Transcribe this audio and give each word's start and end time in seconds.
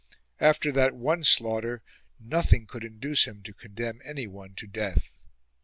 After 0.39 0.71
that 0.71 0.95
one 0.95 1.23
slaughter, 1.23 1.83
nothing 2.19 2.65
could 2.65 2.83
induce 2.83 3.25
him 3.25 3.43
to 3.43 3.53
condemn 3.53 3.99
anyone 4.03 4.55
to 4.55 4.65
death. 4.65 5.13